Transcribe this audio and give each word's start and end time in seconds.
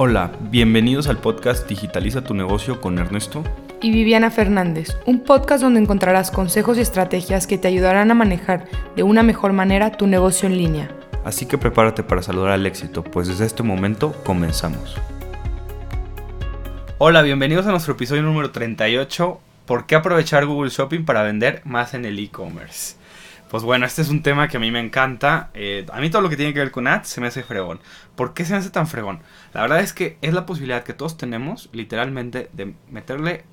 Hola, 0.00 0.30
bienvenidos 0.42 1.08
al 1.08 1.18
podcast 1.18 1.68
Digitaliza 1.68 2.22
tu 2.22 2.32
negocio 2.32 2.80
con 2.80 3.00
Ernesto 3.00 3.42
y 3.82 3.90
Viviana 3.90 4.30
Fernández, 4.30 4.96
un 5.06 5.24
podcast 5.24 5.60
donde 5.60 5.80
encontrarás 5.80 6.30
consejos 6.30 6.78
y 6.78 6.82
estrategias 6.82 7.48
que 7.48 7.58
te 7.58 7.66
ayudarán 7.66 8.08
a 8.12 8.14
manejar 8.14 8.66
de 8.94 9.02
una 9.02 9.24
mejor 9.24 9.54
manera 9.54 9.90
tu 9.90 10.06
negocio 10.06 10.48
en 10.48 10.56
línea. 10.56 10.88
Así 11.24 11.46
que 11.46 11.58
prepárate 11.58 12.04
para 12.04 12.22
saludar 12.22 12.52
al 12.52 12.64
éxito, 12.64 13.02
pues 13.02 13.26
desde 13.26 13.44
este 13.44 13.64
momento 13.64 14.12
comenzamos. 14.24 14.94
Hola, 16.98 17.22
bienvenidos 17.22 17.66
a 17.66 17.72
nuestro 17.72 17.94
episodio 17.94 18.22
número 18.22 18.52
38, 18.52 19.40
¿por 19.66 19.86
qué 19.86 19.96
aprovechar 19.96 20.46
Google 20.46 20.70
Shopping 20.70 21.04
para 21.04 21.24
vender 21.24 21.60
más 21.64 21.94
en 21.94 22.04
el 22.04 22.20
e-commerce? 22.20 22.94
Pues 23.50 23.62
bueno, 23.62 23.86
este 23.86 24.02
es 24.02 24.10
un 24.10 24.22
tema 24.22 24.48
que 24.48 24.58
a 24.58 24.60
mí 24.60 24.70
me 24.70 24.80
encanta. 24.80 25.50
Eh, 25.54 25.86
a 25.90 26.00
mí 26.00 26.10
todo 26.10 26.20
lo 26.20 26.28
que 26.28 26.36
tiene 26.36 26.52
que 26.52 26.60
ver 26.60 26.70
con 26.70 26.86
ads 26.86 27.08
se 27.08 27.20
me 27.20 27.28
hace 27.28 27.42
fregón. 27.42 27.80
¿Por 28.14 28.34
qué 28.34 28.44
se 28.44 28.52
me 28.52 28.58
hace 28.58 28.68
tan 28.68 28.86
fregón? 28.86 29.20
La 29.54 29.62
verdad 29.62 29.80
es 29.80 29.94
que 29.94 30.18
es 30.20 30.34
la 30.34 30.44
posibilidad 30.44 30.84
que 30.84 30.92
todos 30.92 31.16
tenemos, 31.16 31.70
literalmente, 31.72 32.50
de 32.52 32.74
meterle 32.90 33.44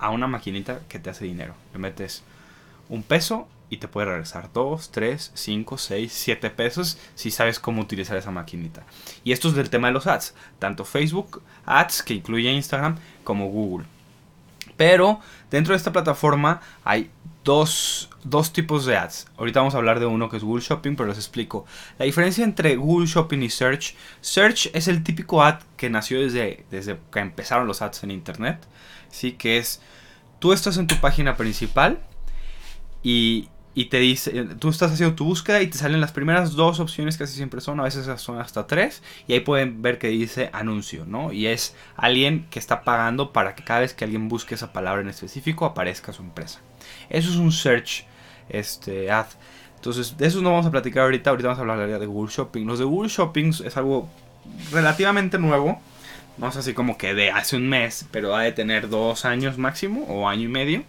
a 0.00 0.10
una 0.10 0.26
maquinita 0.26 0.80
que 0.88 0.98
te 0.98 1.10
hace 1.10 1.26
dinero. 1.26 1.54
Le 1.72 1.78
metes 1.78 2.24
un 2.88 3.04
peso 3.04 3.46
y 3.68 3.76
te 3.76 3.86
puede 3.86 4.08
regresar 4.08 4.50
2, 4.52 4.90
3, 4.90 5.30
5, 5.32 5.78
6, 5.78 6.12
7 6.12 6.50
pesos 6.50 6.98
si 7.14 7.30
sabes 7.30 7.60
cómo 7.60 7.82
utilizar 7.82 8.16
esa 8.16 8.32
maquinita. 8.32 8.82
Y 9.22 9.30
esto 9.30 9.48
es 9.48 9.54
del 9.54 9.70
tema 9.70 9.88
de 9.88 9.94
los 9.94 10.08
ads. 10.08 10.34
Tanto 10.58 10.84
Facebook 10.84 11.40
Ads, 11.66 12.02
que 12.02 12.14
incluye 12.14 12.50
Instagram, 12.50 12.96
como 13.22 13.46
Google. 13.46 13.86
Pero 14.76 15.20
dentro 15.52 15.72
de 15.72 15.76
esta 15.76 15.92
plataforma 15.92 16.60
hay 16.84 17.10
dos, 17.44 18.08
tipos 18.52 18.84
de 18.86 18.96
ads. 18.96 19.26
Ahorita 19.36 19.60
vamos 19.60 19.74
a 19.74 19.78
hablar 19.78 20.00
de 20.00 20.06
uno 20.06 20.28
que 20.28 20.36
es 20.36 20.44
Google 20.44 20.62
Shopping, 20.62 20.96
pero 20.96 21.08
les 21.08 21.18
explico. 21.18 21.64
La 21.98 22.04
diferencia 22.04 22.44
entre 22.44 22.76
Google 22.76 23.06
Shopping 23.06 23.42
y 23.42 23.50
Search. 23.50 23.94
Search 24.20 24.70
es 24.74 24.88
el 24.88 25.02
típico 25.02 25.42
ad 25.42 25.60
que 25.76 25.90
nació 25.90 26.20
desde, 26.20 26.64
desde 26.70 26.98
que 27.12 27.20
empezaron 27.20 27.66
los 27.66 27.82
ads 27.82 28.04
en 28.04 28.10
Internet. 28.10 28.66
Sí, 29.10 29.32
que 29.32 29.58
es, 29.58 29.80
tú 30.38 30.52
estás 30.52 30.76
en 30.76 30.86
tu 30.86 30.96
página 30.96 31.36
principal 31.36 32.00
y 33.02 33.48
y 33.74 33.86
te 33.86 33.98
dice, 33.98 34.32
tú 34.58 34.68
estás 34.68 34.92
haciendo 34.92 35.14
tu 35.14 35.24
búsqueda 35.24 35.62
y 35.62 35.68
te 35.68 35.78
salen 35.78 36.00
las 36.00 36.12
primeras 36.12 36.52
dos 36.52 36.80
opciones, 36.80 37.16
casi 37.16 37.36
siempre 37.36 37.60
son, 37.60 37.78
a 37.78 37.84
veces 37.84 38.20
son 38.20 38.40
hasta 38.40 38.66
tres, 38.66 39.02
y 39.28 39.32
ahí 39.34 39.40
pueden 39.40 39.80
ver 39.80 39.98
que 39.98 40.08
dice 40.08 40.50
anuncio, 40.52 41.06
¿no? 41.06 41.32
Y 41.32 41.46
es 41.46 41.76
alguien 41.96 42.46
que 42.50 42.58
está 42.58 42.82
pagando 42.82 43.32
para 43.32 43.54
que 43.54 43.62
cada 43.62 43.80
vez 43.80 43.94
que 43.94 44.04
alguien 44.04 44.28
busque 44.28 44.56
esa 44.56 44.72
palabra 44.72 45.02
en 45.02 45.08
específico 45.08 45.64
aparezca 45.64 46.12
su 46.12 46.22
empresa. 46.22 46.60
Eso 47.10 47.30
es 47.30 47.36
un 47.36 47.52
search 47.52 48.06
este, 48.48 49.10
ad. 49.10 49.26
Entonces, 49.76 50.16
de 50.16 50.26
eso 50.26 50.40
no 50.40 50.50
vamos 50.50 50.66
a 50.66 50.70
platicar 50.70 51.04
ahorita, 51.04 51.30
ahorita 51.30 51.48
vamos 51.48 51.58
a 51.58 51.72
hablar 51.72 51.98
de 51.98 52.06
Google 52.06 52.32
Shopping. 52.32 52.66
Los 52.66 52.78
de 52.78 52.84
Google 52.84 53.08
Shopping 53.08 53.52
es 53.64 53.76
algo 53.76 54.08
relativamente 54.72 55.38
nuevo, 55.38 55.80
no 56.38 56.48
es 56.48 56.56
así 56.56 56.74
como 56.74 56.96
que 56.96 57.14
de 57.14 57.30
hace 57.30 57.56
un 57.56 57.68
mes, 57.68 58.06
pero 58.10 58.34
ha 58.34 58.42
de 58.42 58.52
tener 58.52 58.88
dos 58.88 59.24
años 59.24 59.58
máximo 59.58 60.04
o 60.08 60.28
año 60.28 60.44
y 60.44 60.48
medio. 60.48 60.84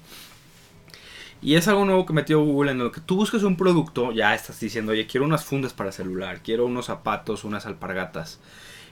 Y 1.41 1.55
es 1.55 1.67
algo 1.67 1.85
nuevo 1.85 2.05
que 2.05 2.13
metió 2.13 2.39
Google 2.43 2.71
en 2.71 2.77
lo 2.77 2.91
que 2.91 3.01
tú 3.01 3.15
buscas 3.15 3.43
un 3.43 3.57
producto, 3.57 4.11
ya 4.11 4.35
estás 4.35 4.59
diciendo, 4.59 4.91
oye, 4.91 5.07
quiero 5.07 5.25
unas 5.25 5.43
fundas 5.43 5.73
para 5.73 5.91
celular, 5.91 6.41
quiero 6.43 6.67
unos 6.67 6.85
zapatos, 6.85 7.43
unas 7.43 7.65
alpargatas. 7.65 8.39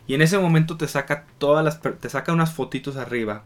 Y 0.07 0.15
en 0.15 0.23
ese 0.23 0.39
momento 0.39 0.75
te 0.75 0.87
saca 0.87 1.25
todas 1.37 1.63
las 1.63 1.79
te 1.81 2.09
saca 2.09 2.33
unas 2.33 2.53
fotitos 2.53 2.97
arriba. 2.97 3.43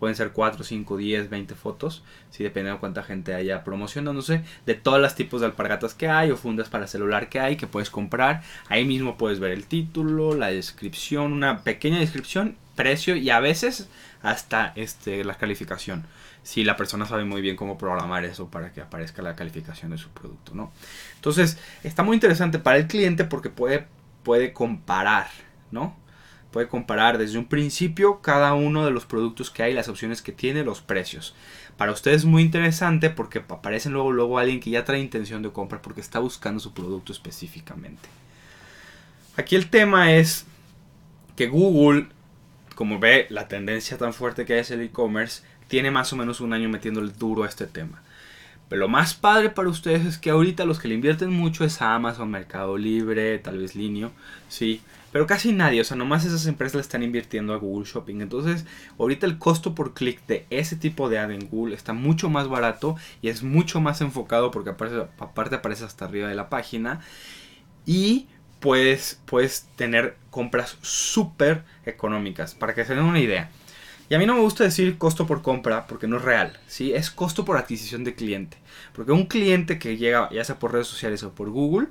Pueden 0.00 0.16
ser 0.16 0.32
4, 0.32 0.64
5, 0.64 0.96
10, 0.96 1.30
20 1.30 1.54
fotos, 1.54 2.02
si 2.30 2.42
depende 2.42 2.72
de 2.72 2.78
cuánta 2.78 3.04
gente 3.04 3.34
haya 3.34 3.62
promocionándose, 3.62 4.42
de 4.66 4.74
todos 4.74 5.00
los 5.00 5.14
tipos 5.14 5.40
de 5.40 5.46
alpargatas 5.46 5.94
que 5.94 6.08
hay 6.08 6.32
o 6.32 6.36
fundas 6.36 6.68
para 6.68 6.88
celular 6.88 7.28
que 7.28 7.38
hay 7.38 7.56
que 7.56 7.68
puedes 7.68 7.90
comprar. 7.90 8.42
Ahí 8.68 8.84
mismo 8.84 9.16
puedes 9.16 9.38
ver 9.38 9.52
el 9.52 9.66
título, 9.66 10.34
la 10.34 10.48
descripción, 10.48 11.32
una 11.32 11.62
pequeña 11.62 12.00
descripción, 12.00 12.56
precio 12.74 13.14
y 13.14 13.30
a 13.30 13.38
veces 13.38 13.88
hasta 14.22 14.72
este, 14.74 15.22
la 15.22 15.34
calificación 15.34 16.06
si 16.42 16.64
la 16.64 16.76
persona 16.76 17.06
sabe 17.06 17.24
muy 17.24 17.42
bien 17.42 17.56
cómo 17.56 17.76
programar 17.76 18.24
eso 18.24 18.48
para 18.48 18.72
que 18.72 18.80
aparezca 18.80 19.22
la 19.22 19.36
calificación 19.36 19.90
de 19.90 19.98
su 19.98 20.08
producto, 20.08 20.54
¿no? 20.54 20.72
Entonces, 21.16 21.58
está 21.82 22.02
muy 22.02 22.16
interesante 22.16 22.58
para 22.58 22.78
el 22.78 22.86
cliente 22.86 23.24
porque 23.24 23.50
puede, 23.50 23.86
puede 24.22 24.52
comparar, 24.52 25.28
¿no? 25.70 25.96
Puede 26.50 26.68
comparar 26.68 27.18
desde 27.18 27.38
un 27.38 27.46
principio 27.46 28.20
cada 28.20 28.54
uno 28.54 28.84
de 28.84 28.90
los 28.90 29.06
productos 29.06 29.50
que 29.50 29.62
hay, 29.62 29.72
las 29.72 29.88
opciones 29.88 30.20
que 30.20 30.32
tiene, 30.32 30.64
los 30.64 30.80
precios. 30.80 31.34
Para 31.76 31.92
usted 31.92 32.12
es 32.12 32.24
muy 32.24 32.42
interesante 32.42 33.08
porque 33.08 33.38
aparece 33.38 33.88
luego, 33.88 34.12
luego 34.12 34.38
alguien 34.38 34.60
que 34.60 34.70
ya 34.70 34.84
trae 34.84 35.00
intención 35.00 35.42
de 35.42 35.50
compra 35.50 35.80
porque 35.80 36.00
está 36.00 36.18
buscando 36.18 36.60
su 36.60 36.74
producto 36.74 37.12
específicamente. 37.12 38.08
Aquí 39.36 39.54
el 39.56 39.70
tema 39.70 40.12
es 40.12 40.44
que 41.36 41.46
Google, 41.46 42.08
como 42.74 42.98
ve 42.98 43.26
la 43.30 43.48
tendencia 43.48 43.96
tan 43.96 44.12
fuerte 44.12 44.44
que 44.44 44.58
es 44.58 44.70
el 44.70 44.82
e-commerce, 44.82 45.42
tiene 45.68 45.90
más 45.90 46.12
o 46.12 46.16
menos 46.16 46.40
un 46.40 46.52
año 46.52 46.68
metiéndole 46.68 47.12
duro 47.16 47.44
a 47.44 47.48
este 47.48 47.66
tema. 47.66 48.02
Pero 48.70 48.82
lo 48.82 48.88
más 48.88 49.14
padre 49.14 49.50
para 49.50 49.68
ustedes 49.68 50.06
es 50.06 50.16
que 50.16 50.30
ahorita 50.30 50.64
los 50.64 50.78
que 50.78 50.86
le 50.86 50.94
invierten 50.94 51.32
mucho 51.32 51.64
es 51.64 51.82
Amazon, 51.82 52.30
Mercado 52.30 52.78
Libre, 52.78 53.36
tal 53.40 53.58
vez 53.58 53.74
Linio, 53.74 54.12
sí. 54.48 54.80
Pero 55.10 55.26
casi 55.26 55.50
nadie, 55.50 55.80
o 55.80 55.84
sea, 55.84 55.96
nomás 55.96 56.24
esas 56.24 56.46
empresas 56.46 56.76
le 56.76 56.82
están 56.82 57.02
invirtiendo 57.02 57.52
a 57.52 57.56
Google 57.56 57.84
Shopping. 57.84 58.20
Entonces, 58.20 58.64
ahorita 58.96 59.26
el 59.26 59.38
costo 59.38 59.74
por 59.74 59.92
clic 59.92 60.24
de 60.28 60.46
ese 60.50 60.76
tipo 60.76 61.08
de 61.08 61.18
ad 61.18 61.32
en 61.32 61.48
Google 61.48 61.74
está 61.74 61.94
mucho 61.94 62.30
más 62.30 62.46
barato 62.46 62.94
y 63.22 63.28
es 63.28 63.42
mucho 63.42 63.80
más 63.80 64.02
enfocado 64.02 64.52
porque 64.52 64.70
aparte, 64.70 65.04
aparte 65.18 65.56
aparece 65.56 65.84
hasta 65.84 66.04
arriba 66.04 66.28
de 66.28 66.36
la 66.36 66.48
página. 66.48 67.00
Y 67.86 68.28
puedes, 68.60 69.20
puedes 69.24 69.68
tener 69.74 70.16
compras 70.30 70.78
súper 70.80 71.64
económicas. 71.86 72.54
Para 72.54 72.76
que 72.76 72.84
se 72.84 72.94
den 72.94 73.02
una 73.02 73.18
idea. 73.18 73.50
Y 74.10 74.14
a 74.16 74.18
mí 74.18 74.26
no 74.26 74.34
me 74.34 74.40
gusta 74.40 74.64
decir 74.64 74.98
costo 74.98 75.24
por 75.24 75.40
compra 75.40 75.86
porque 75.86 76.08
no 76.08 76.16
es 76.16 76.22
real, 76.22 76.58
¿sí? 76.66 76.92
Es 76.92 77.12
costo 77.12 77.44
por 77.44 77.56
adquisición 77.56 78.02
de 78.02 78.16
cliente. 78.16 78.56
Porque 78.92 79.12
un 79.12 79.26
cliente 79.26 79.78
que 79.78 79.96
llega, 79.96 80.28
ya 80.32 80.42
sea 80.42 80.58
por 80.58 80.72
redes 80.72 80.88
sociales 80.88 81.22
o 81.22 81.32
por 81.32 81.48
Google, 81.48 81.86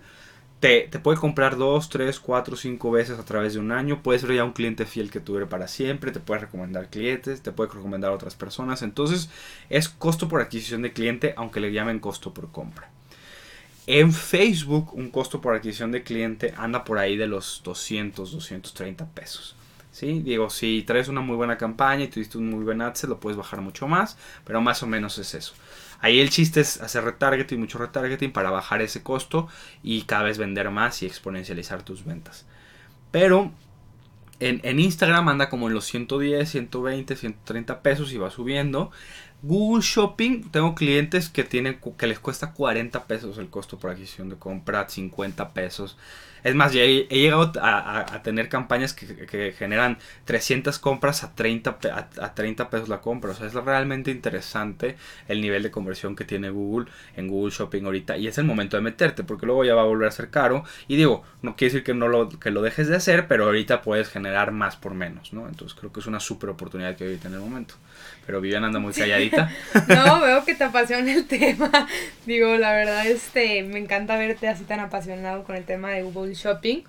te, 0.59 0.89
te, 0.91 0.99
puede 0.99 1.17
comprar 1.17 1.55
dos, 1.55 1.87
tres, 1.87 2.19
cuatro, 2.19 2.57
cinco 2.57 2.91
veces 2.91 3.19
a 3.19 3.23
través 3.23 3.53
de 3.53 3.61
un 3.61 3.71
año. 3.71 4.03
Puede 4.03 4.19
ser 4.19 4.33
ya 4.33 4.43
un 4.43 4.51
cliente 4.51 4.85
fiel 4.85 5.09
que 5.09 5.21
tuviera 5.21 5.47
para 5.47 5.69
siempre. 5.69 6.11
Te 6.11 6.19
puede 6.19 6.41
recomendar 6.41 6.89
clientes, 6.89 7.41
te 7.41 7.53
puede 7.53 7.71
recomendar 7.71 8.11
a 8.11 8.15
otras 8.15 8.35
personas. 8.35 8.81
Entonces 8.81 9.29
es 9.69 9.87
costo 9.87 10.27
por 10.27 10.41
adquisición 10.41 10.81
de 10.81 10.91
cliente, 10.91 11.33
aunque 11.37 11.61
le 11.61 11.71
llamen 11.71 11.99
costo 11.99 12.33
por 12.33 12.51
compra. 12.51 12.89
En 13.87 14.11
Facebook, 14.11 14.93
un 14.93 15.09
costo 15.09 15.39
por 15.39 15.55
adquisición 15.55 15.93
de 15.93 16.03
cliente 16.03 16.53
anda 16.57 16.83
por 16.83 16.97
ahí 16.97 17.15
de 17.15 17.27
los 17.27 17.61
200, 17.63 18.29
230 18.29 19.05
pesos. 19.05 19.55
¿Sí? 19.91 20.21
Digo, 20.21 20.49
si 20.49 20.83
traes 20.83 21.07
una 21.07 21.21
muy 21.21 21.35
buena 21.35 21.57
campaña 21.57 22.03
y 22.03 22.07
tuviste 22.07 22.37
un 22.37 22.49
muy 22.49 22.63
buen 22.63 22.81
ads, 22.81 23.03
lo 23.05 23.19
puedes 23.19 23.37
bajar 23.37 23.61
mucho 23.61 23.87
más, 23.87 24.17
pero 24.45 24.61
más 24.61 24.83
o 24.83 24.87
menos 24.87 25.17
es 25.17 25.33
eso. 25.33 25.53
Ahí 26.01 26.19
el 26.19 26.29
chiste 26.29 26.61
es 26.61 26.79
hacer 26.81 27.03
retargeting, 27.03 27.59
mucho 27.59 27.77
retargeting 27.77 28.31
para 28.31 28.51
bajar 28.51 28.81
ese 28.81 29.03
costo 29.03 29.47
y 29.83 30.03
cada 30.03 30.23
vez 30.23 30.37
vender 30.37 30.69
más 30.71 31.03
y 31.03 31.05
exponencializar 31.05 31.83
tus 31.83 32.05
ventas. 32.05 32.45
Pero 33.11 33.51
en, 34.39 34.61
en, 34.63 34.79
Instagram 34.79 35.27
anda 35.27 35.49
como 35.49 35.67
en 35.67 35.73
los 35.73 35.85
110, 35.85 36.49
120, 36.49 37.15
130 37.15 37.81
pesos 37.81 38.13
y 38.13 38.17
va 38.17 38.31
subiendo. 38.31 38.91
Google 39.41 39.81
Shopping, 39.81 40.49
tengo 40.51 40.75
clientes 40.75 41.29
que 41.29 41.43
tienen 41.43 41.79
que 41.97 42.07
les 42.07 42.19
cuesta 42.19 42.51
40 42.51 43.05
pesos 43.05 43.37
el 43.37 43.49
costo 43.49 43.79
por 43.79 43.91
adquisición 43.91 44.29
de 44.29 44.35
compra, 44.35 44.89
50 44.89 45.53
pesos. 45.53 45.97
Es 46.43 46.55
más, 46.55 46.73
ya 46.73 46.83
he, 46.83 47.07
llegado 47.09 47.51
a, 47.61 48.21
tener 48.23 48.49
campañas 48.49 48.93
que, 48.93 49.53
generan 49.57 49.97
300 50.25 50.79
compras 50.79 51.23
a 51.23 51.35
30, 51.35 51.79
a, 52.21 52.33
30 52.33 52.69
pesos 52.69 52.89
la 52.89 53.01
compra. 53.01 53.31
O 53.31 53.33
sea, 53.33 53.47
es 53.47 53.53
realmente 53.53 54.11
interesante 54.11 54.95
el 55.27 55.41
nivel 55.41 55.63
de 55.63 55.71
conversión 55.71 56.15
que 56.15 56.23
tiene 56.23 56.49
Google 56.49 56.89
en 57.15 57.27
Google 57.27 57.51
Shopping 57.51 57.83
ahorita. 57.83 58.17
Y 58.17 58.27
es 58.27 58.37
el 58.37 58.45
momento 58.45 58.77
de 58.77 58.83
meterte, 58.83 59.23
porque 59.23 59.45
luego 59.45 59.65
ya 59.65 59.75
va 59.75 59.81
a 59.81 59.85
volver 59.85 60.07
a 60.07 60.11
ser 60.11 60.29
caro. 60.29 60.63
Y 60.87 60.95
digo, 60.95 61.23
no 61.41 61.55
quiere 61.55 61.73
decir 61.73 61.83
que, 61.83 61.93
no 61.93 62.07
lo, 62.07 62.29
que 62.29 62.51
lo 62.51 62.61
dejes 62.61 62.87
de 62.87 62.95
hacer, 62.95 63.27
pero 63.27 63.45
ahorita 63.45 63.81
puedes 63.81 64.09
generar 64.09 64.51
más 64.51 64.75
por 64.75 64.93
menos, 64.93 65.33
¿no? 65.33 65.47
Entonces 65.47 65.77
creo 65.77 65.91
que 65.91 65.99
es 65.99 66.07
una 66.07 66.19
súper 66.19 66.49
oportunidad 66.49 66.95
que 66.95 67.03
ahorita 67.05 67.27
en 67.27 67.33
el 67.33 67.41
momento. 67.41 67.75
Pero 68.25 68.41
Vivian 68.41 68.63
anda 68.63 68.79
muy 68.79 68.93
calladita. 68.93 69.28
no, 69.87 70.21
veo 70.21 70.45
que 70.45 70.55
te 70.55 70.63
apasiona 70.63 71.11
el 71.11 71.25
tema. 71.25 71.87
Digo, 72.25 72.55
la 72.57 72.71
verdad, 72.71 73.07
este, 73.07 73.63
me 73.63 73.79
encanta 73.79 74.17
verte 74.17 74.47
así 74.47 74.63
tan 74.63 74.79
apasionado 74.79 75.43
con 75.43 75.55
el 75.55 75.65
tema 75.65 75.91
de 75.91 76.03
Google 76.03 76.33
Shopping. 76.33 76.83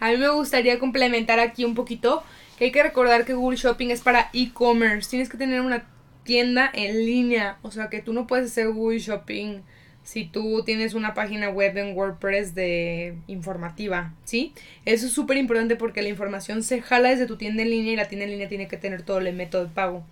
A 0.00 0.10
mí 0.10 0.16
me 0.16 0.28
gustaría 0.28 0.78
complementar 0.78 1.40
aquí 1.40 1.64
un 1.64 1.74
poquito 1.74 2.22
que 2.58 2.66
hay 2.66 2.72
que 2.72 2.82
recordar 2.82 3.24
que 3.24 3.34
Google 3.34 3.56
Shopping 3.56 3.90
es 3.90 4.00
para 4.00 4.30
e-commerce. 4.32 5.10
Tienes 5.10 5.28
que 5.28 5.36
tener 5.36 5.60
una 5.60 5.84
tienda 6.24 6.70
en 6.72 7.04
línea. 7.04 7.58
O 7.62 7.70
sea 7.70 7.88
que 7.88 8.00
tú 8.00 8.12
no 8.12 8.26
puedes 8.26 8.50
hacer 8.50 8.68
Google 8.68 8.98
Shopping 8.98 9.62
si 10.04 10.26
tú 10.26 10.62
tienes 10.64 10.92
una 10.92 11.14
página 11.14 11.48
web 11.48 11.76
en 11.78 11.96
WordPress 11.96 12.54
de 12.54 13.16
informativa, 13.26 14.12
¿sí? 14.24 14.52
Eso 14.84 15.06
es 15.06 15.12
súper 15.12 15.38
importante 15.38 15.76
porque 15.76 16.02
la 16.02 16.10
información 16.10 16.62
se 16.62 16.82
jala 16.82 17.08
desde 17.08 17.26
tu 17.26 17.38
tienda 17.38 17.62
en 17.62 17.70
línea 17.70 17.94
y 17.94 17.96
la 17.96 18.06
tienda 18.06 18.26
en 18.26 18.32
línea 18.32 18.48
tiene 18.48 18.68
que 18.68 18.76
tener 18.76 19.02
todo 19.02 19.18
el 19.18 19.34
método 19.34 19.64
de 19.64 19.70
pago. 19.70 20.04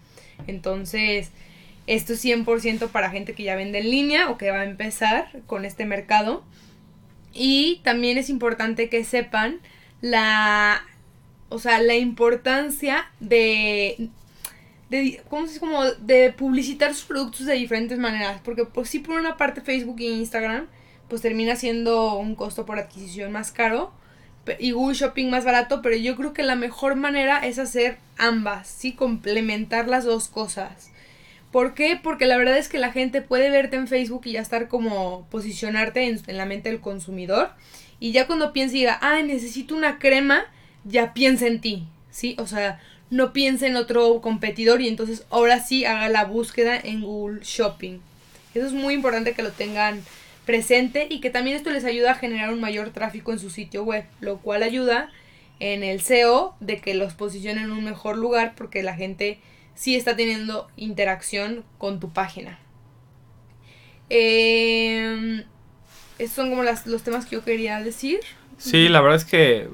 Entonces, 0.47 1.31
esto 1.87 2.13
es 2.13 2.25
100% 2.25 2.89
para 2.89 3.11
gente 3.11 3.35
que 3.35 3.43
ya 3.43 3.57
vende 3.57 3.79
en 3.79 3.91
línea 3.91 4.31
o 4.31 4.39
que 4.39 4.51
va 4.51 4.61
a 4.61 4.65
empezar 4.65 5.29
con 5.47 5.65
este 5.65 5.85
mercado. 5.85 6.45
Y 7.33 7.81
también 7.83 8.19
es 8.19 8.29
importante 8.29 8.89
que 8.89 9.05
sepan 9.05 9.61
la 10.01 10.83
o 11.53 11.59
sea, 11.59 11.81
la 11.81 11.95
importancia 11.97 13.11
de 13.21 14.09
de, 14.89 15.23
¿cómo 15.31 15.47
se 15.47 15.59
como 15.59 15.85
de 15.85 16.33
publicitar 16.33 16.95
sus 16.95 17.05
productos 17.05 17.47
de 17.47 17.55
diferentes 17.55 17.99
maneras, 17.99 18.41
porque 18.45 18.67
pues 18.67 18.91
sí 18.91 18.99
por 18.99 19.19
una 19.19 19.39
parte 19.39 19.63
Facebook 19.63 20.01
e 20.01 20.05
Instagram 20.05 20.67
pues 21.09 21.23
termina 21.23 21.57
siendo 21.57 22.17
un 22.17 22.35
costo 22.35 22.67
por 22.67 22.79
adquisición 22.79 23.33
más 23.33 23.53
caro 23.53 23.93
y 24.59 24.73
Google 24.73 24.95
Shopping 24.95 25.31
más 25.31 25.45
barato, 25.45 25.81
pero 25.83 25.97
yo 25.97 26.17
creo 26.17 26.33
que 26.33 26.43
la 26.43 26.57
mejor 26.57 26.97
manera 26.97 27.47
es 27.47 27.59
hacer 27.59 27.99
ambas, 28.19 28.67
sí, 28.69 28.93
complementar 28.93 29.89
las 29.89 30.05
dos 30.05 30.29
cosas. 30.29 30.91
¿Por 31.53 31.75
qué? 31.75 32.01
Porque 32.03 32.25
la 32.27 32.39
verdad 32.39 32.57
es 32.57 32.69
que 32.69 32.79
la 32.79 32.93
gente 32.93 33.21
puede 33.21 33.51
verte 33.51 33.77
en 33.77 33.87
Facebook 33.87 34.23
y 34.25 34.33
ya 34.33 34.41
estar 34.41 34.69
como 34.69 35.27
posicionarte 35.31 36.07
en, 36.07 36.37
la 36.39 36.47
mente 36.47 36.71
del 36.71 36.81
consumidor. 36.81 37.51
Y 38.01 38.13
ya 38.13 38.27
cuando 38.27 38.55
piensa 38.55 38.75
y 38.75 38.81
diga, 38.81 38.99
ah, 39.03 39.21
necesito 39.23 39.77
una 39.77 39.99
crema, 39.99 40.47
ya 40.85 41.13
piensa 41.13 41.47
en 41.47 41.61
ti, 41.61 41.85
¿sí? 42.11 42.35
O 42.39 42.47
sea, 42.47 42.81
no 43.11 43.35
piense 43.35 43.67
en 43.67 43.77
otro 43.77 44.23
competidor 44.23 44.81
y 44.81 44.89
entonces 44.89 45.27
ahora 45.29 45.61
sí 45.61 45.85
haga 45.85 46.09
la 46.09 46.25
búsqueda 46.25 46.81
en 46.83 47.03
Google 47.03 47.41
Shopping. 47.45 47.99
Eso 48.55 48.67
es 48.67 48.73
muy 48.73 48.95
importante 48.95 49.35
que 49.35 49.43
lo 49.43 49.53
tengan 49.53 50.03
presente 50.47 51.07
y 51.11 51.21
que 51.21 51.31
también 51.31 51.57
esto 51.57 51.71
les 51.71 51.85
ayuda 51.85 52.13
a 52.13 52.17
generar 52.17 52.53
un 52.53 52.61
mayor 52.61 52.91
tráfico 52.91 53.31
en 53.31 53.39
su 53.39 53.51
sitio 53.51 53.85
web, 53.85 54.05
lo 54.21 54.39
cual 54.39 54.63
ayuda 54.63 55.11
en 55.61 55.85
el 55.85 56.01
SEO 56.01 56.57
de 56.61 56.81
que 56.81 56.95
los 56.95 57.13
posicionen 57.13 57.65
en 57.65 57.73
un 57.73 57.85
mejor 57.85 58.17
lugar 58.17 58.55
porque 58.57 58.83
la 58.83 58.95
gente 58.95 59.39
sí 59.75 59.97
está 59.97 60.17
teniendo 60.17 60.69
interacción 60.77 61.65
con 61.79 62.01
tu 62.01 62.11
página. 62.11 62.59
Eh, 64.11 65.45
estos 66.19 66.37
son 66.37 66.51
como 66.51 66.63
los 66.63 67.03
temas 67.03 67.27
que 67.27 67.37
yo 67.37 67.45
quería 67.45 67.81
decir. 67.81 68.21
Sí, 68.59 68.89
la 68.89 69.01
verdad 69.01 69.17
es 69.17 69.25
que, 69.25 69.63
eh, 69.63 69.69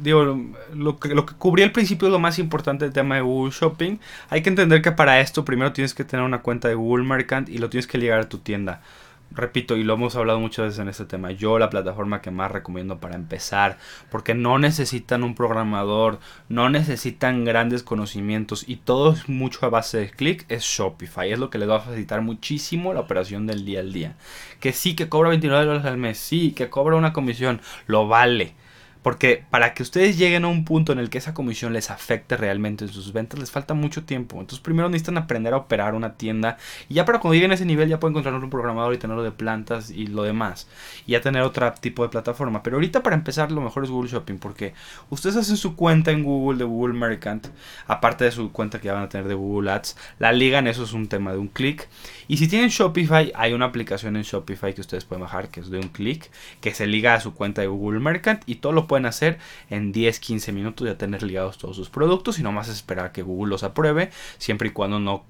digo, 0.00 0.38
lo 0.72 1.00
que, 1.00 1.08
lo 1.08 1.26
que 1.26 1.34
cubrí 1.34 1.64
al 1.64 1.72
principio 1.72 2.06
es 2.06 2.12
lo 2.12 2.20
más 2.20 2.38
importante 2.38 2.84
del 2.84 2.94
tema 2.94 3.16
de 3.16 3.22
Google 3.22 3.52
Shopping. 3.52 3.98
Hay 4.28 4.42
que 4.42 4.50
entender 4.50 4.82
que 4.82 4.92
para 4.92 5.20
esto 5.20 5.44
primero 5.44 5.72
tienes 5.72 5.94
que 5.94 6.04
tener 6.04 6.24
una 6.24 6.42
cuenta 6.42 6.68
de 6.68 6.74
Google 6.74 7.04
Merchant 7.04 7.48
y 7.48 7.58
lo 7.58 7.70
tienes 7.70 7.88
que 7.88 7.98
ligar 7.98 8.20
a 8.20 8.28
tu 8.28 8.38
tienda 8.38 8.82
repito, 9.30 9.76
y 9.76 9.84
lo 9.84 9.94
hemos 9.94 10.16
hablado 10.16 10.40
muchas 10.40 10.66
veces 10.66 10.78
en 10.80 10.88
este 10.88 11.04
tema, 11.04 11.30
yo 11.30 11.58
la 11.58 11.70
plataforma 11.70 12.20
que 12.20 12.30
más 12.30 12.50
recomiendo 12.50 12.98
para 12.98 13.14
empezar, 13.14 13.78
porque 14.10 14.34
no 14.34 14.58
necesitan 14.58 15.22
un 15.22 15.34
programador, 15.34 16.18
no 16.48 16.68
necesitan 16.68 17.44
grandes 17.44 17.82
conocimientos 17.82 18.64
y 18.68 18.76
todo 18.76 19.12
es 19.12 19.28
mucho 19.28 19.66
a 19.66 19.70
base 19.70 19.98
de 19.98 20.10
clic, 20.10 20.44
es 20.48 20.64
Shopify, 20.64 21.32
es 21.32 21.38
lo 21.38 21.50
que 21.50 21.58
les 21.58 21.68
va 21.68 21.76
a 21.76 21.80
facilitar 21.80 22.22
muchísimo 22.22 22.92
la 22.92 23.00
operación 23.00 23.46
del 23.46 23.64
día 23.64 23.80
al 23.80 23.92
día. 23.92 24.16
Que 24.58 24.72
sí, 24.72 24.94
que 24.96 25.08
cobra 25.08 25.30
29 25.30 25.64
dólares 25.64 25.86
al 25.86 25.98
mes, 25.98 26.18
sí, 26.18 26.52
que 26.52 26.68
cobra 26.68 26.96
una 26.96 27.12
comisión, 27.12 27.60
lo 27.86 28.08
vale. 28.08 28.54
Porque 29.02 29.44
para 29.50 29.72
que 29.72 29.82
ustedes 29.82 30.18
lleguen 30.18 30.44
a 30.44 30.48
un 30.48 30.64
punto 30.64 30.92
en 30.92 30.98
el 30.98 31.08
que 31.08 31.18
esa 31.18 31.32
comisión 31.32 31.72
les 31.72 31.90
afecte 31.90 32.36
realmente 32.36 32.84
en 32.84 32.92
sus 32.92 33.12
ventas, 33.12 33.40
les 33.40 33.50
falta 33.50 33.72
mucho 33.72 34.04
tiempo. 34.04 34.38
Entonces 34.40 34.60
primero 34.60 34.88
necesitan 34.88 35.16
aprender 35.16 35.54
a 35.54 35.58
operar 35.58 35.94
una 35.94 36.14
tienda. 36.14 36.58
Y 36.88 36.94
ya 36.94 37.06
para 37.06 37.18
cuando 37.18 37.34
lleguen 37.34 37.50
a 37.50 37.54
ese 37.54 37.64
nivel 37.64 37.88
ya 37.88 37.98
pueden 37.98 38.12
encontrar 38.12 38.34
un 38.34 38.50
programador 38.50 38.92
y 38.92 38.98
tenerlo 38.98 39.22
de 39.22 39.32
plantas 39.32 39.90
y 39.90 40.06
lo 40.06 40.22
demás. 40.22 40.68
Y 41.06 41.12
ya 41.12 41.22
tener 41.22 41.42
otro 41.42 41.72
tipo 41.80 42.02
de 42.02 42.10
plataforma. 42.10 42.62
Pero 42.62 42.76
ahorita 42.76 43.02
para 43.02 43.16
empezar 43.16 43.50
lo 43.50 43.62
mejor 43.62 43.84
es 43.84 43.90
Google 43.90 44.10
Shopping. 44.10 44.38
Porque 44.38 44.74
ustedes 45.08 45.36
hacen 45.36 45.56
su 45.56 45.76
cuenta 45.76 46.10
en 46.10 46.22
Google 46.22 46.58
de 46.58 46.64
Google 46.64 46.94
Merchant. 46.94 47.46
Aparte 47.86 48.24
de 48.24 48.32
su 48.32 48.52
cuenta 48.52 48.80
que 48.80 48.86
ya 48.86 48.92
van 48.92 49.04
a 49.04 49.08
tener 49.08 49.28
de 49.28 49.34
Google 49.34 49.70
Ads. 49.70 49.96
La 50.18 50.32
ligan, 50.32 50.66
eso 50.66 50.84
es 50.84 50.92
un 50.92 51.08
tema 51.08 51.32
de 51.32 51.38
un 51.38 51.48
clic. 51.48 51.88
Y 52.28 52.36
si 52.36 52.48
tienen 52.48 52.68
Shopify, 52.68 53.32
hay 53.34 53.54
una 53.54 53.64
aplicación 53.64 54.16
en 54.16 54.22
Shopify 54.22 54.74
que 54.74 54.82
ustedes 54.82 55.04
pueden 55.04 55.22
bajar 55.22 55.48
que 55.48 55.60
es 55.60 55.70
de 55.70 55.78
un 55.78 55.88
clic. 55.88 56.30
Que 56.60 56.74
se 56.74 56.86
liga 56.86 57.14
a 57.14 57.20
su 57.20 57.32
cuenta 57.32 57.62
de 57.62 57.68
Google 57.68 58.00
Merchant. 58.00 58.42
Y 58.44 58.56
todo 58.56 58.72
lo 58.72 58.89
pueden 58.90 59.06
hacer 59.06 59.38
en 59.68 59.94
10-15 59.94 60.52
minutos 60.52 60.84
ya 60.84 60.98
tener 60.98 61.22
ligados 61.22 61.58
todos 61.58 61.76
sus 61.76 61.90
productos 61.90 62.40
y 62.40 62.42
no 62.42 62.50
más 62.50 62.68
esperar 62.68 63.12
que 63.12 63.22
Google 63.22 63.50
los 63.50 63.62
apruebe 63.62 64.10
siempre 64.38 64.70
y 64.70 64.72
cuando 64.72 64.98
no, 64.98 65.24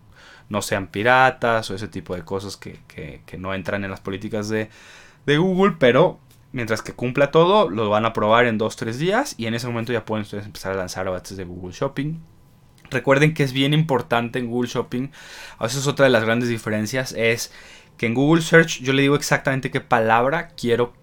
no 0.49 0.63
sean 0.63 0.87
piratas 0.87 1.71
o 1.71 1.75
ese 1.75 1.87
tipo 1.87 2.17
de 2.17 2.23
cosas 2.23 2.57
que, 2.57 2.81
no 3.37 3.53
entran 3.53 3.85
en 3.85 3.91
las 3.91 4.01
políticas 4.01 4.49
de, 4.49 4.71
Google, 5.27 5.77
pero 5.79 6.19
mientras 6.53 6.81
que 6.81 6.95
cumpla 6.95 7.31
todo, 7.31 7.69
lo 7.69 7.91
van 7.91 8.07
a 8.07 8.15
probar 8.15 8.47
en 8.47 8.59
2-3 8.59 8.95
días 8.95 9.35
y 9.37 9.45
en 9.45 9.53
ese 9.53 9.67
momento 9.67 9.93
ya 9.93 10.07
pueden 10.07 10.23
ustedes 10.23 10.47
empezar 10.47 10.73
a 10.73 10.77
lanzar 10.77 11.07
avances 11.07 11.37
de 11.37 11.45
Google 11.45 11.75
Shopping. 11.75 12.19
Recuerden 12.91 13.35
que 13.35 13.43
es 13.43 13.53
bien 13.53 13.75
importante 13.75 14.39
en 14.39 14.47
Google 14.47 14.71
Shopping, 14.71 15.11
a 15.59 15.65
veces 15.65 15.87
otra 15.87 16.07
de 16.07 16.11
las 16.11 16.25
grandes 16.25 16.49
diferencias 16.49 17.13
es 17.13 17.53
que 17.99 18.07
en 18.07 18.15
Google 18.15 18.41
Search 18.41 18.81
yo 18.81 18.95
le 18.95 19.03
digo 19.03 19.17
exactamente 19.17 19.71
qué 19.71 19.83
palabra 19.83 20.49
quiero 20.57 20.95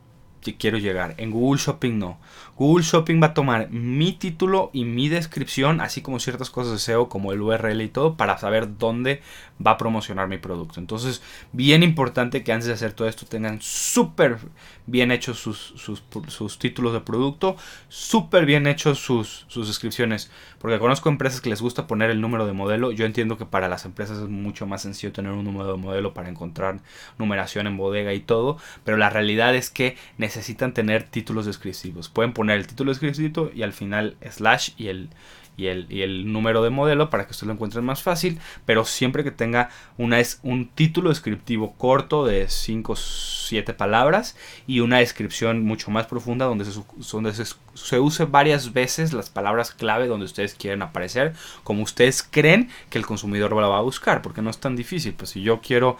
quiero 0.53 0.77
llegar. 0.77 1.15
En 1.17 1.31
Google 1.31 1.59
Shopping 1.59 1.97
no. 1.97 2.19
Google 2.57 2.83
Shopping 2.83 3.21
va 3.21 3.27
a 3.27 3.33
tomar 3.35 3.69
mi 3.69 4.13
título 4.13 4.71
y 4.73 4.83
mi 4.83 5.09
descripción, 5.09 5.79
así 5.79 6.01
como 6.01 6.19
ciertas 6.19 6.49
cosas 6.49 6.73
de 6.73 6.79
SEO 6.79 7.07
como 7.07 7.31
el 7.31 7.41
URL 7.41 7.81
y 7.81 7.87
todo, 7.87 8.17
para 8.17 8.39
saber 8.39 8.79
dónde 8.79 9.21
va 9.65 9.71
a 9.71 9.77
promocionar 9.77 10.27
mi 10.27 10.39
producto. 10.39 10.79
Entonces, 10.79 11.21
bien 11.51 11.83
importante 11.83 12.43
que 12.43 12.51
antes 12.51 12.65
de 12.65 12.73
hacer 12.73 12.93
todo 12.93 13.07
esto 13.07 13.27
tengan 13.27 13.61
súper 13.61 14.39
bien 14.87 15.11
hechos 15.11 15.37
sus, 15.37 15.73
sus, 15.75 16.59
títulos 16.59 16.93
de 16.93 17.01
producto, 17.01 17.57
súper 17.89 18.47
bien 18.47 18.65
hechos 18.65 18.97
sus, 18.97 19.45
sus 19.49 19.67
descripciones. 19.67 20.31
Porque 20.57 20.79
conozco 20.79 21.09
empresas 21.09 21.41
que 21.41 21.49
les 21.49 21.61
gusta 21.61 21.85
poner 21.85 22.09
el 22.09 22.21
número 22.21 22.47
de 22.47 22.53
modelo. 22.53 22.91
Yo 22.91 23.05
entiendo 23.05 23.37
que 23.37 23.45
para 23.45 23.67
las 23.67 23.85
empresas 23.85 24.17
es 24.17 24.29
mucho 24.29 24.65
más 24.65 24.81
sencillo 24.81 25.13
tener 25.13 25.31
un 25.31 25.43
número 25.43 25.73
de 25.73 25.77
modelo 25.77 26.15
para 26.15 26.29
encontrar 26.29 26.79
numeración 27.19 27.67
en 27.67 27.77
bodega 27.77 28.13
y 28.13 28.19
todo. 28.19 28.57
Pero 28.83 28.97
la 28.97 29.11
realidad 29.11 29.53
es 29.55 29.69
que 29.69 29.95
necesitan 30.17 30.73
tener 30.73 31.03
títulos 31.03 31.45
descriptivos. 31.45 32.09
Pueden 32.09 32.33
el 32.55 32.67
título 32.67 32.91
descriptivo 32.91 33.51
y 33.53 33.63
al 33.63 33.73
final 33.73 34.15
slash 34.29 34.71
y 34.77 34.87
el, 34.87 35.09
y 35.57 35.67
el, 35.67 35.87
y 35.89 36.03
el 36.03 36.31
número 36.31 36.63
de 36.63 36.69
modelo 36.69 37.09
para 37.09 37.25
que 37.25 37.31
usted 37.31 37.47
lo 37.47 37.53
encuentre 37.53 37.81
más 37.81 38.03
fácil, 38.03 38.39
pero 38.65 38.85
siempre 38.85 39.23
que 39.23 39.31
tenga 39.31 39.69
una, 39.97 40.19
es, 40.19 40.39
un 40.43 40.69
título 40.69 41.09
descriptivo 41.09 41.73
corto 41.73 42.25
de 42.25 42.47
5 42.47 42.93
o 42.93 42.95
7 42.95 43.73
palabras 43.73 44.37
y 44.67 44.79
una 44.79 44.99
descripción 44.99 45.63
mucho 45.63 45.89
más 45.89 46.05
profunda 46.05 46.45
donde, 46.45 46.65
se, 46.65 46.79
donde 47.11 47.33
se, 47.33 47.45
se, 47.73 47.99
use 47.99 48.25
varias 48.25 48.71
veces 48.71 49.13
las 49.13 49.29
palabras 49.29 49.71
clave 49.71 50.07
donde 50.07 50.25
ustedes 50.25 50.53
quieren 50.53 50.83
aparecer, 50.83 51.33
como 51.63 51.81
ustedes 51.81 52.21
creen 52.21 52.69
que 52.89 52.99
el 52.99 53.05
consumidor 53.05 53.51
lo 53.51 53.69
va 53.69 53.79
a 53.79 53.81
buscar, 53.81 54.21
porque 54.21 54.43
no 54.43 54.51
es 54.51 54.59
tan 54.59 54.75
difícil. 54.75 55.13
Pues 55.15 55.31
si 55.31 55.41
yo 55.41 55.59
quiero 55.59 55.97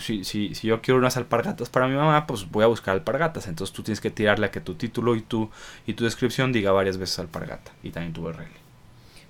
si, 0.00 0.24
si, 0.24 0.54
si, 0.54 0.66
yo 0.66 0.80
quiero 0.80 0.98
unas 0.98 1.16
alpargatas 1.16 1.68
para 1.68 1.86
mi 1.86 1.94
mamá, 1.94 2.26
pues 2.26 2.50
voy 2.50 2.64
a 2.64 2.68
buscar 2.68 2.94
alpargatas. 2.94 3.46
Entonces 3.46 3.74
tú 3.74 3.82
tienes 3.82 4.00
que 4.00 4.10
tirarle 4.10 4.46
a 4.46 4.50
que 4.50 4.60
tu 4.60 4.74
título 4.74 5.14
y 5.14 5.20
tu, 5.20 5.50
y 5.86 5.94
tu 5.94 6.04
descripción 6.04 6.52
diga 6.52 6.72
varias 6.72 6.96
veces 6.96 7.18
alpargata 7.18 7.72
y 7.82 7.90
también 7.90 8.12
tu 8.12 8.22
URL. 8.22 8.63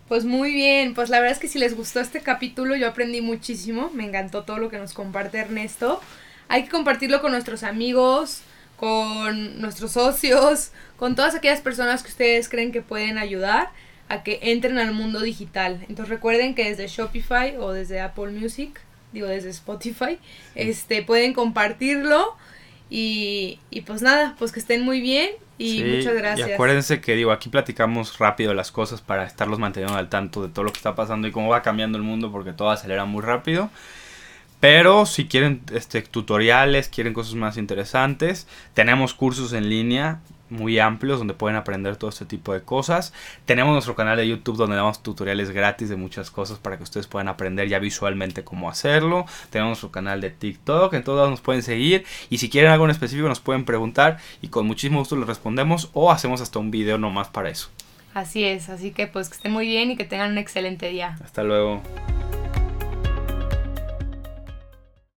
Pues 0.08 0.26
muy 0.26 0.52
bien, 0.52 0.92
pues 0.92 1.08
la 1.08 1.18
verdad 1.18 1.32
es 1.32 1.38
que 1.38 1.48
si 1.48 1.58
les 1.58 1.74
gustó 1.74 2.00
este 2.00 2.20
capítulo 2.20 2.76
yo 2.76 2.88
aprendí 2.88 3.22
muchísimo, 3.22 3.90
me 3.94 4.04
encantó 4.04 4.44
todo 4.44 4.58
lo 4.58 4.68
que 4.68 4.76
nos 4.76 4.92
comparte 4.92 5.38
Ernesto. 5.38 6.00
Hay 6.48 6.64
que 6.64 6.68
compartirlo 6.68 7.22
con 7.22 7.32
nuestros 7.32 7.62
amigos, 7.62 8.42
con 8.76 9.62
nuestros 9.62 9.92
socios, 9.92 10.72
con 10.98 11.14
todas 11.14 11.34
aquellas 11.34 11.62
personas 11.62 12.02
que 12.02 12.10
ustedes 12.10 12.50
creen 12.50 12.70
que 12.70 12.82
pueden 12.82 13.16
ayudar 13.16 13.70
a 14.10 14.22
que 14.22 14.40
entren 14.42 14.78
al 14.78 14.92
mundo 14.92 15.20
digital. 15.20 15.80
Entonces 15.88 16.10
recuerden 16.10 16.54
que 16.54 16.68
desde 16.68 16.86
Shopify 16.86 17.56
o 17.56 17.72
desde 17.72 18.00
Apple 18.00 18.30
Music, 18.30 18.78
digo 19.12 19.26
desde 19.26 19.48
Spotify, 19.48 20.18
este 20.54 21.02
pueden 21.02 21.32
compartirlo 21.32 22.36
y, 22.90 23.58
y 23.70 23.80
pues 23.80 24.02
nada, 24.02 24.36
pues 24.38 24.52
que 24.52 24.60
estén 24.60 24.82
muy 24.82 25.00
bien 25.00 25.30
y 25.58 25.82
muchas 25.84 26.14
gracias. 26.14 26.48
Y 26.48 26.52
acuérdense 26.52 27.00
que 27.00 27.14
digo, 27.14 27.32
aquí 27.32 27.48
platicamos 27.48 28.18
rápido 28.18 28.54
las 28.54 28.72
cosas 28.72 29.00
para 29.00 29.24
estarlos 29.24 29.58
manteniendo 29.58 29.96
al 29.96 30.08
tanto 30.08 30.42
de 30.42 30.48
todo 30.48 30.64
lo 30.64 30.72
que 30.72 30.78
está 30.78 30.94
pasando 30.94 31.28
y 31.28 31.32
cómo 31.32 31.48
va 31.48 31.62
cambiando 31.62 31.98
el 31.98 32.04
mundo 32.04 32.32
porque 32.32 32.52
todo 32.52 32.70
acelera 32.70 33.04
muy 33.04 33.22
rápido. 33.22 33.70
Pero 34.60 35.04
si 35.04 35.26
quieren 35.26 35.60
este, 35.72 36.00
tutoriales, 36.02 36.88
quieren 36.88 37.12
cosas 37.12 37.34
más 37.34 37.56
interesantes, 37.58 38.46
tenemos 38.72 39.12
cursos 39.12 39.52
en 39.52 39.68
línea 39.68 40.20
muy 40.54 40.78
amplios 40.78 41.18
donde 41.18 41.34
pueden 41.34 41.56
aprender 41.56 41.96
todo 41.96 42.10
este 42.10 42.24
tipo 42.24 42.52
de 42.54 42.62
cosas. 42.62 43.12
Tenemos 43.44 43.72
nuestro 43.72 43.94
canal 43.94 44.16
de 44.16 44.28
YouTube 44.28 44.56
donde 44.56 44.76
damos 44.76 45.02
tutoriales 45.02 45.50
gratis 45.50 45.88
de 45.88 45.96
muchas 45.96 46.30
cosas 46.30 46.58
para 46.58 46.76
que 46.76 46.82
ustedes 46.82 47.06
puedan 47.06 47.28
aprender 47.28 47.68
ya 47.68 47.78
visualmente 47.78 48.44
cómo 48.44 48.70
hacerlo. 48.70 49.26
Tenemos 49.50 49.70
nuestro 49.70 49.90
canal 49.90 50.20
de 50.20 50.30
TikTok, 50.30 50.94
en 50.94 51.04
todos 51.04 51.28
nos 51.28 51.40
pueden 51.40 51.62
seguir 51.62 52.04
y 52.30 52.38
si 52.38 52.48
quieren 52.48 52.70
algo 52.70 52.84
en 52.84 52.90
específico 52.90 53.28
nos 53.28 53.40
pueden 53.40 53.64
preguntar 53.64 54.18
y 54.40 54.48
con 54.48 54.66
muchísimo 54.66 55.00
gusto 55.00 55.16
les 55.16 55.26
respondemos 55.26 55.90
o 55.92 56.10
hacemos 56.10 56.40
hasta 56.40 56.58
un 56.58 56.70
video 56.70 56.98
nomás 56.98 57.28
para 57.28 57.50
eso. 57.50 57.68
Así 58.14 58.44
es, 58.44 58.68
así 58.68 58.92
que 58.92 59.08
pues 59.08 59.28
que 59.28 59.34
estén 59.34 59.52
muy 59.52 59.66
bien 59.66 59.90
y 59.90 59.96
que 59.96 60.04
tengan 60.04 60.30
un 60.32 60.38
excelente 60.38 60.88
día. 60.88 61.18
Hasta 61.22 61.42
luego. 61.42 61.82